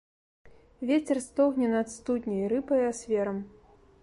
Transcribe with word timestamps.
Вецер 0.89 1.17
стогне 1.27 1.67
над 1.75 1.93
студняй, 1.99 2.43
рыпае 2.55 2.83
асверам. 2.93 3.39